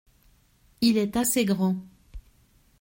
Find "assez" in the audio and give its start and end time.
1.15-1.45